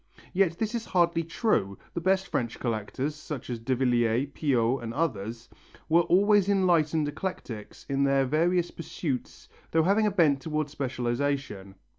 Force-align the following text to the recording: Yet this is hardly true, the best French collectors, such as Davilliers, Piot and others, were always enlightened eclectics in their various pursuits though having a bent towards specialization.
Yet 0.33 0.57
this 0.57 0.73
is 0.73 0.83
hardly 0.85 1.23
true, 1.23 1.77
the 1.93 2.01
best 2.01 2.25
French 2.29 2.59
collectors, 2.59 3.13
such 3.13 3.51
as 3.51 3.59
Davilliers, 3.59 4.33
Piot 4.33 4.81
and 4.81 4.95
others, 4.95 5.47
were 5.89 6.01
always 6.01 6.49
enlightened 6.49 7.07
eclectics 7.07 7.85
in 7.87 8.03
their 8.03 8.25
various 8.25 8.71
pursuits 8.71 9.47
though 9.69 9.83
having 9.83 10.07
a 10.07 10.11
bent 10.11 10.41
towards 10.41 10.71
specialization. 10.71 11.75